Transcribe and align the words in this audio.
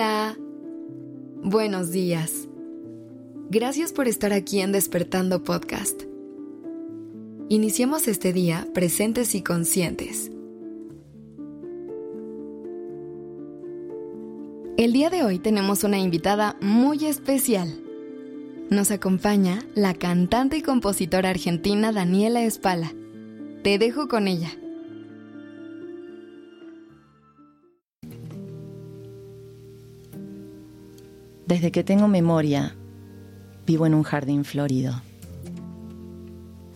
Hola. 0.00 0.34
Buenos 1.42 1.90
días. 1.90 2.48
Gracias 3.50 3.92
por 3.92 4.08
estar 4.08 4.32
aquí 4.32 4.60
en 4.60 4.72
Despertando 4.72 5.44
Podcast. 5.44 6.04
Iniciemos 7.50 8.08
este 8.08 8.32
día 8.32 8.66
presentes 8.72 9.34
y 9.34 9.42
conscientes. 9.42 10.30
El 14.78 14.94
día 14.94 15.10
de 15.10 15.22
hoy 15.22 15.38
tenemos 15.38 15.84
una 15.84 15.98
invitada 15.98 16.56
muy 16.62 17.04
especial. 17.04 17.68
Nos 18.70 18.90
acompaña 18.90 19.58
la 19.74 19.92
cantante 19.92 20.56
y 20.56 20.62
compositora 20.62 21.28
argentina 21.28 21.92
Daniela 21.92 22.42
Espala. 22.44 22.94
Te 23.62 23.76
dejo 23.76 24.08
con 24.08 24.28
ella. 24.28 24.50
Desde 31.50 31.72
que 31.72 31.82
tengo 31.82 32.06
memoria, 32.06 32.76
vivo 33.66 33.84
en 33.84 33.94
un 33.94 34.04
jardín 34.04 34.44
florido. 34.44 35.02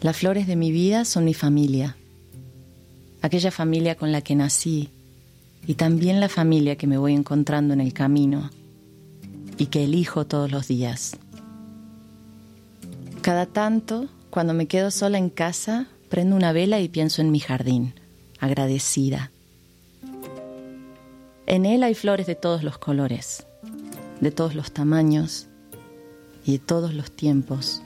Las 0.00 0.18
flores 0.18 0.46
de 0.46 0.54
mi 0.54 0.70
vida 0.70 1.04
son 1.04 1.24
mi 1.24 1.34
familia, 1.34 1.96
aquella 3.20 3.50
familia 3.50 3.96
con 3.96 4.12
la 4.12 4.20
que 4.20 4.36
nací 4.36 4.90
y 5.66 5.74
también 5.74 6.20
la 6.20 6.28
familia 6.28 6.76
que 6.76 6.86
me 6.86 6.98
voy 6.98 7.14
encontrando 7.14 7.74
en 7.74 7.80
el 7.80 7.92
camino 7.92 8.48
y 9.58 9.66
que 9.66 9.82
elijo 9.82 10.24
todos 10.24 10.52
los 10.52 10.68
días. 10.68 11.16
Cada 13.22 13.46
tanto, 13.46 14.06
cuando 14.30 14.54
me 14.54 14.68
quedo 14.68 14.92
sola 14.92 15.18
en 15.18 15.30
casa, 15.30 15.88
prendo 16.08 16.36
una 16.36 16.52
vela 16.52 16.78
y 16.78 16.88
pienso 16.88 17.22
en 17.22 17.32
mi 17.32 17.40
jardín, 17.40 17.94
agradecida. 18.38 19.32
En 21.48 21.66
él 21.66 21.82
hay 21.82 21.96
flores 21.96 22.28
de 22.28 22.36
todos 22.36 22.62
los 22.62 22.78
colores 22.78 23.48
de 24.20 24.30
todos 24.30 24.54
los 24.54 24.72
tamaños 24.72 25.48
y 26.44 26.52
de 26.52 26.58
todos 26.58 26.94
los 26.94 27.10
tiempos. 27.10 27.82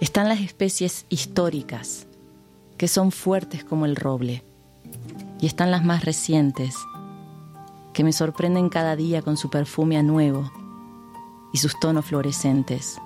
Están 0.00 0.28
las 0.28 0.40
especies 0.40 1.06
históricas, 1.08 2.06
que 2.76 2.88
son 2.88 3.12
fuertes 3.12 3.64
como 3.64 3.86
el 3.86 3.96
roble, 3.96 4.44
y 5.40 5.46
están 5.46 5.70
las 5.70 5.84
más 5.84 6.04
recientes, 6.04 6.74
que 7.92 8.04
me 8.04 8.12
sorprenden 8.12 8.68
cada 8.68 8.96
día 8.96 9.22
con 9.22 9.36
su 9.36 9.50
perfume 9.50 9.98
a 9.98 10.02
nuevo 10.02 10.50
y 11.52 11.58
sus 11.58 11.78
tonos 11.78 12.06
fluorescentes. 12.06 12.98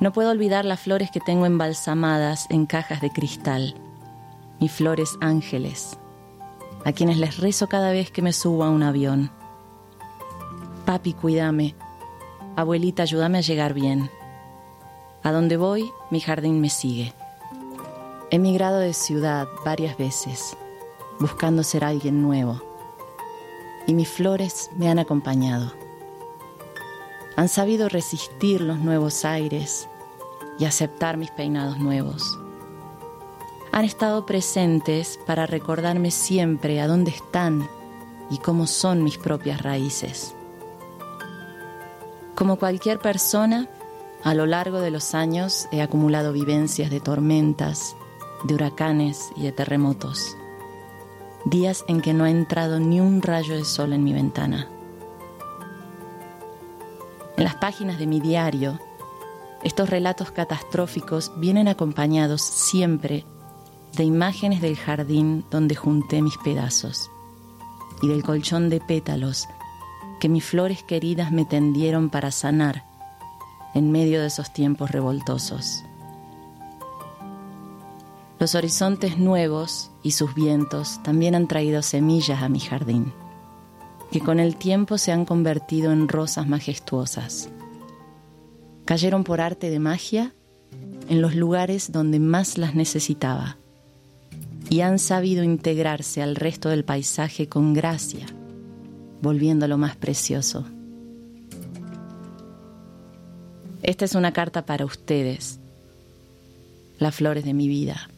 No 0.00 0.12
puedo 0.12 0.30
olvidar 0.30 0.64
las 0.64 0.80
flores 0.80 1.10
que 1.10 1.20
tengo 1.20 1.46
embalsamadas 1.46 2.46
en 2.50 2.66
cajas 2.66 3.00
de 3.00 3.10
cristal, 3.10 3.74
mis 4.60 4.72
flores 4.72 5.16
ángeles 5.20 5.98
a 6.84 6.92
quienes 6.92 7.18
les 7.18 7.38
rezo 7.38 7.68
cada 7.68 7.90
vez 7.92 8.10
que 8.10 8.22
me 8.22 8.32
subo 8.32 8.64
a 8.64 8.70
un 8.70 8.82
avión. 8.82 9.30
Papi, 10.84 11.12
cuídame. 11.12 11.74
Abuelita, 12.56 13.02
ayúdame 13.02 13.38
a 13.38 13.42
llegar 13.42 13.74
bien. 13.74 14.10
A 15.22 15.32
donde 15.32 15.56
voy, 15.56 15.90
mi 16.10 16.20
jardín 16.20 16.60
me 16.60 16.70
sigue. 16.70 17.12
He 18.30 18.38
migrado 18.38 18.78
de 18.78 18.94
ciudad 18.94 19.48
varias 19.64 19.96
veces, 19.96 20.56
buscando 21.20 21.62
ser 21.62 21.84
alguien 21.84 22.22
nuevo. 22.22 22.62
Y 23.86 23.94
mis 23.94 24.08
flores 24.08 24.70
me 24.76 24.90
han 24.90 24.98
acompañado. 24.98 25.72
Han 27.36 27.48
sabido 27.48 27.88
resistir 27.88 28.60
los 28.60 28.78
nuevos 28.78 29.24
aires 29.24 29.88
y 30.58 30.64
aceptar 30.64 31.16
mis 31.16 31.30
peinados 31.30 31.78
nuevos 31.78 32.38
han 33.72 33.84
estado 33.84 34.26
presentes 34.26 35.18
para 35.26 35.46
recordarme 35.46 36.10
siempre 36.10 36.80
a 36.80 36.86
dónde 36.86 37.10
están 37.10 37.68
y 38.30 38.38
cómo 38.38 38.66
son 38.66 39.02
mis 39.04 39.18
propias 39.18 39.62
raíces. 39.62 40.34
Como 42.34 42.56
cualquier 42.56 42.98
persona, 42.98 43.68
a 44.22 44.34
lo 44.34 44.46
largo 44.46 44.80
de 44.80 44.90
los 44.90 45.14
años 45.14 45.68
he 45.72 45.82
acumulado 45.82 46.32
vivencias 46.32 46.90
de 46.90 47.00
tormentas, 47.00 47.96
de 48.44 48.54
huracanes 48.54 49.30
y 49.36 49.42
de 49.42 49.52
terremotos. 49.52 50.36
Días 51.44 51.84
en 51.88 52.00
que 52.00 52.14
no 52.14 52.24
ha 52.24 52.30
entrado 52.30 52.80
ni 52.80 53.00
un 53.00 53.22
rayo 53.22 53.56
de 53.56 53.64
sol 53.64 53.92
en 53.92 54.04
mi 54.04 54.12
ventana. 54.12 54.68
En 57.36 57.44
las 57.44 57.54
páginas 57.54 57.98
de 57.98 58.06
mi 58.06 58.20
diario, 58.20 58.78
estos 59.62 59.90
relatos 59.90 60.30
catastróficos 60.30 61.32
vienen 61.36 61.68
acompañados 61.68 62.42
siempre 62.42 63.24
de 63.96 64.04
imágenes 64.04 64.60
del 64.60 64.76
jardín 64.76 65.44
donde 65.50 65.74
junté 65.74 66.22
mis 66.22 66.36
pedazos 66.38 67.10
y 68.02 68.08
del 68.08 68.22
colchón 68.22 68.68
de 68.70 68.80
pétalos 68.80 69.48
que 70.20 70.28
mis 70.28 70.44
flores 70.44 70.82
queridas 70.82 71.32
me 71.32 71.44
tendieron 71.44 72.10
para 72.10 72.30
sanar 72.30 72.84
en 73.74 73.90
medio 73.92 74.20
de 74.20 74.26
esos 74.26 74.52
tiempos 74.52 74.90
revoltosos. 74.90 75.84
Los 78.38 78.54
horizontes 78.54 79.18
nuevos 79.18 79.90
y 80.02 80.12
sus 80.12 80.34
vientos 80.34 81.00
también 81.02 81.34
han 81.34 81.48
traído 81.48 81.82
semillas 81.82 82.42
a 82.42 82.48
mi 82.48 82.60
jardín, 82.60 83.12
que 84.12 84.20
con 84.20 84.38
el 84.38 84.56
tiempo 84.56 84.96
se 84.96 85.12
han 85.12 85.24
convertido 85.24 85.92
en 85.92 86.08
rosas 86.08 86.48
majestuosas. 86.48 87.50
Cayeron 88.84 89.24
por 89.24 89.40
arte 89.40 89.70
de 89.70 89.80
magia 89.80 90.34
en 91.08 91.20
los 91.20 91.34
lugares 91.34 91.90
donde 91.92 92.20
más 92.20 92.58
las 92.58 92.74
necesitaba 92.74 93.58
y 94.70 94.82
han 94.82 94.98
sabido 94.98 95.42
integrarse 95.42 96.22
al 96.22 96.36
resto 96.36 96.68
del 96.68 96.84
paisaje 96.84 97.48
con 97.48 97.72
gracia, 97.72 98.26
volviéndolo 99.22 99.78
más 99.78 99.96
precioso. 99.96 100.66
Esta 103.82 104.04
es 104.04 104.14
una 104.14 104.32
carta 104.32 104.66
para 104.66 104.84
ustedes, 104.84 105.60
las 106.98 107.14
flores 107.14 107.44
de 107.44 107.54
mi 107.54 107.68
vida. 107.68 108.10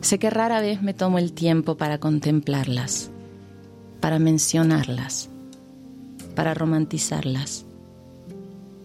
Sé 0.00 0.18
que 0.18 0.30
rara 0.30 0.60
vez 0.60 0.80
me 0.82 0.94
tomo 0.94 1.18
el 1.18 1.32
tiempo 1.32 1.76
para 1.76 1.98
contemplarlas, 1.98 3.10
para 4.00 4.18
mencionarlas, 4.18 5.28
para 6.34 6.54
romantizarlas. 6.54 7.66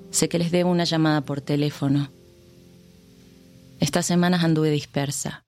Sé 0.09 0.27
que 0.27 0.39
les 0.39 0.51
debo 0.51 0.71
una 0.71 0.83
llamada 0.83 1.21
por 1.21 1.39
teléfono. 1.39 2.09
Estas 3.79 4.05
semanas 4.05 4.43
anduve 4.43 4.69
dispersa 4.71 5.45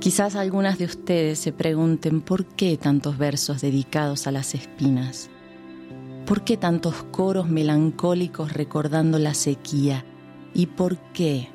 Quizás 0.00 0.36
algunas 0.36 0.78
de 0.78 0.84
ustedes 0.84 1.40
se 1.40 1.52
pregunten 1.52 2.20
por 2.20 2.44
qué 2.44 2.76
tantos 2.76 3.18
versos 3.18 3.60
dedicados 3.60 4.28
a 4.28 4.30
las 4.30 4.54
espinas. 4.54 5.28
¿Por 6.24 6.44
qué 6.44 6.56
tantos 6.56 7.02
coros 7.10 7.48
melancólicos 7.48 8.52
recordando 8.52 9.18
la 9.18 9.34
sequía? 9.34 10.04
¿Y 10.54 10.66
por 10.66 10.98
qué 11.12 11.48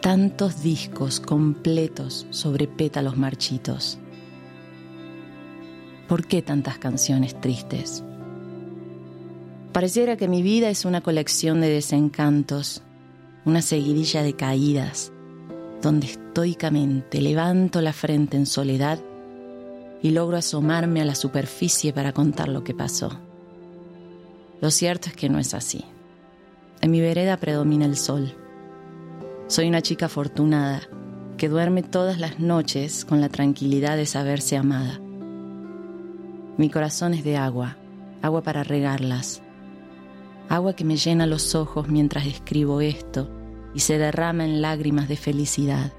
tantos 0.00 0.62
discos 0.62 1.20
completos 1.20 2.26
sobre 2.30 2.66
pétalos 2.66 3.18
marchitos? 3.18 3.98
¿Por 6.08 6.26
qué 6.26 6.40
tantas 6.40 6.78
canciones 6.78 7.38
tristes? 7.38 8.02
Pareciera 9.72 10.16
que 10.16 10.28
mi 10.28 10.40
vida 10.40 10.70
es 10.70 10.86
una 10.86 11.02
colección 11.02 11.60
de 11.60 11.68
desencantos, 11.68 12.82
una 13.44 13.60
seguidilla 13.60 14.22
de 14.22 14.32
caídas 14.32 15.12
donde 15.82 16.06
estoicamente 16.08 17.20
levanto 17.20 17.80
la 17.80 17.92
frente 17.92 18.36
en 18.36 18.46
soledad 18.46 18.98
y 20.02 20.10
logro 20.10 20.36
asomarme 20.36 21.00
a 21.00 21.04
la 21.04 21.14
superficie 21.14 21.92
para 21.92 22.12
contar 22.12 22.48
lo 22.48 22.64
que 22.64 22.74
pasó. 22.74 23.18
Lo 24.60 24.70
cierto 24.70 25.08
es 25.08 25.16
que 25.16 25.28
no 25.28 25.38
es 25.38 25.54
así. 25.54 25.84
En 26.80 26.90
mi 26.90 27.00
vereda 27.00 27.36
predomina 27.36 27.84
el 27.84 27.96
sol. 27.96 28.34
Soy 29.46 29.68
una 29.68 29.82
chica 29.82 30.06
afortunada 30.06 30.82
que 31.36 31.48
duerme 31.48 31.82
todas 31.82 32.18
las 32.18 32.40
noches 32.40 33.04
con 33.04 33.20
la 33.20 33.28
tranquilidad 33.28 33.96
de 33.96 34.06
saberse 34.06 34.56
amada. 34.56 35.00
Mi 36.56 36.70
corazón 36.70 37.14
es 37.14 37.22
de 37.22 37.36
agua, 37.36 37.76
agua 38.20 38.42
para 38.42 38.64
regarlas, 38.64 39.42
agua 40.48 40.74
que 40.74 40.84
me 40.84 40.96
llena 40.96 41.26
los 41.26 41.54
ojos 41.54 41.88
mientras 41.88 42.26
escribo 42.26 42.80
esto 42.80 43.37
y 43.74 43.80
se 43.80 43.98
derrama 43.98 44.44
en 44.44 44.62
lágrimas 44.62 45.08
de 45.08 45.16
felicidad. 45.16 45.92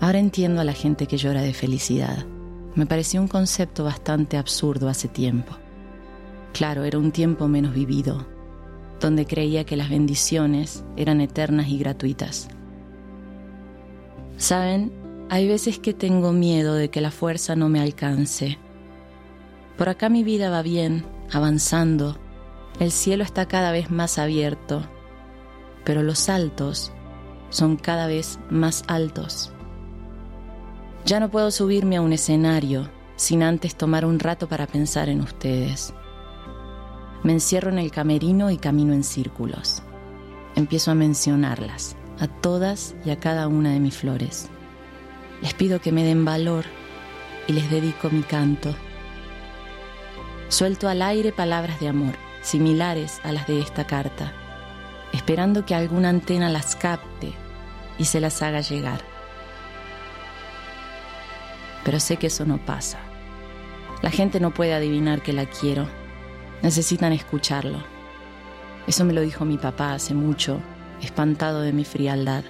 Ahora 0.00 0.18
entiendo 0.18 0.60
a 0.60 0.64
la 0.64 0.72
gente 0.72 1.06
que 1.06 1.16
llora 1.16 1.42
de 1.42 1.54
felicidad. 1.54 2.26
Me 2.74 2.86
pareció 2.86 3.20
un 3.20 3.28
concepto 3.28 3.84
bastante 3.84 4.36
absurdo 4.36 4.88
hace 4.88 5.08
tiempo. 5.08 5.56
Claro, 6.52 6.84
era 6.84 6.98
un 6.98 7.10
tiempo 7.10 7.48
menos 7.48 7.74
vivido, 7.74 8.26
donde 9.00 9.26
creía 9.26 9.64
que 9.64 9.76
las 9.76 9.90
bendiciones 9.90 10.84
eran 10.96 11.20
eternas 11.20 11.68
y 11.68 11.78
gratuitas. 11.78 12.48
Saben, 14.36 14.92
hay 15.30 15.48
veces 15.48 15.78
que 15.78 15.94
tengo 15.94 16.32
miedo 16.32 16.74
de 16.74 16.90
que 16.90 17.00
la 17.00 17.10
fuerza 17.10 17.56
no 17.56 17.68
me 17.68 17.80
alcance. 17.80 18.58
Por 19.76 19.88
acá 19.88 20.08
mi 20.08 20.22
vida 20.22 20.48
va 20.48 20.62
bien, 20.62 21.04
avanzando. 21.32 22.18
El 22.78 22.92
cielo 22.92 23.24
está 23.24 23.46
cada 23.46 23.72
vez 23.72 23.90
más 23.90 24.18
abierto 24.18 24.88
pero 25.84 26.02
los 26.02 26.18
saltos 26.18 26.92
son 27.50 27.76
cada 27.76 28.06
vez 28.06 28.38
más 28.50 28.84
altos. 28.86 29.52
Ya 31.04 31.20
no 31.20 31.30
puedo 31.30 31.50
subirme 31.50 31.96
a 31.96 32.02
un 32.02 32.12
escenario 32.12 32.90
sin 33.16 33.42
antes 33.42 33.74
tomar 33.74 34.04
un 34.04 34.18
rato 34.18 34.48
para 34.48 34.66
pensar 34.66 35.08
en 35.08 35.20
ustedes. 35.20 35.92
Me 37.22 37.32
encierro 37.32 37.70
en 37.70 37.78
el 37.78 37.90
camerino 37.90 38.50
y 38.50 38.58
camino 38.58 38.92
en 38.92 39.02
círculos. 39.02 39.82
Empiezo 40.54 40.90
a 40.90 40.94
mencionarlas, 40.94 41.96
a 42.20 42.28
todas 42.28 42.94
y 43.04 43.10
a 43.10 43.18
cada 43.18 43.48
una 43.48 43.72
de 43.72 43.80
mis 43.80 43.96
flores. 43.96 44.48
Les 45.42 45.54
pido 45.54 45.80
que 45.80 45.92
me 45.92 46.04
den 46.04 46.24
valor 46.24 46.64
y 47.46 47.52
les 47.52 47.70
dedico 47.70 48.10
mi 48.10 48.22
canto. 48.22 48.74
Suelto 50.48 50.88
al 50.88 51.02
aire 51.02 51.32
palabras 51.32 51.80
de 51.80 51.88
amor, 51.88 52.14
similares 52.42 53.20
a 53.24 53.32
las 53.32 53.46
de 53.46 53.60
esta 53.60 53.86
carta, 53.86 54.32
esperando 55.12 55.64
que 55.64 55.74
alguna 55.74 56.08
antena 56.08 56.48
las 56.48 56.76
capte 56.76 57.32
y 57.98 58.04
se 58.04 58.20
las 58.20 58.42
haga 58.42 58.60
llegar. 58.60 59.00
Pero 61.84 62.00
sé 62.00 62.16
que 62.16 62.26
eso 62.26 62.44
no 62.44 62.58
pasa. 62.58 62.98
La 64.02 64.10
gente 64.10 64.40
no 64.40 64.52
puede 64.52 64.74
adivinar 64.74 65.22
que 65.22 65.32
la 65.32 65.46
quiero. 65.46 65.88
Necesitan 66.62 67.12
escucharlo. 67.12 67.82
Eso 68.86 69.04
me 69.04 69.12
lo 69.12 69.22
dijo 69.22 69.44
mi 69.44 69.58
papá 69.58 69.94
hace 69.94 70.14
mucho, 70.14 70.60
espantado 71.02 71.62
de 71.62 71.72
mi 71.72 71.84
frialdad. 71.84 72.44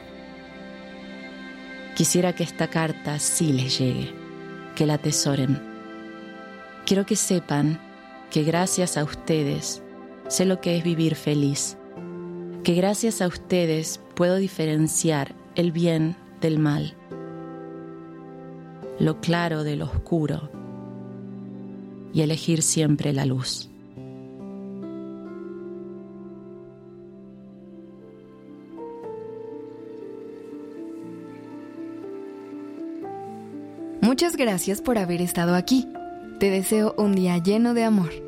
Quisiera 1.96 2.34
que 2.34 2.44
esta 2.44 2.68
carta 2.68 3.18
sí 3.18 3.52
les 3.52 3.78
llegue, 3.78 4.14
que 4.76 4.86
la 4.86 4.94
atesoren. 4.94 5.60
Quiero 6.86 7.06
que 7.06 7.16
sepan 7.16 7.80
que 8.30 8.44
gracias 8.44 8.96
a 8.96 9.04
ustedes 9.04 9.82
sé 10.28 10.44
lo 10.44 10.60
que 10.60 10.76
es 10.76 10.84
vivir 10.84 11.16
feliz, 11.16 11.77
que 12.64 12.74
gracias 12.74 13.22
a 13.22 13.26
ustedes 13.26 14.00
puedo 14.14 14.36
diferenciar 14.36 15.34
el 15.54 15.72
bien 15.72 16.16
del 16.40 16.58
mal, 16.58 16.94
lo 18.98 19.20
claro 19.20 19.64
de 19.64 19.76
lo 19.76 19.86
oscuro 19.86 20.50
y 22.12 22.22
elegir 22.22 22.62
siempre 22.62 23.12
la 23.12 23.24
luz. 23.24 23.68
Muchas 34.00 34.36
gracias 34.36 34.80
por 34.80 34.98
haber 34.98 35.20
estado 35.22 35.54
aquí. 35.54 35.86
Te 36.40 36.50
deseo 36.50 36.94
un 36.98 37.14
día 37.14 37.38
lleno 37.38 37.74
de 37.74 37.84
amor. 37.84 38.27